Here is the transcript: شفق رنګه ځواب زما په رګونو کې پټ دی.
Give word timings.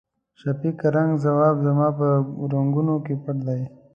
شفق 0.39 0.79
رنګه 0.95 1.21
ځواب 1.23 1.55
زما 1.65 1.87
په 1.97 2.07
رګونو 2.51 2.95
کې 3.05 3.13
پټ 3.23 3.37
دی. 3.47 3.61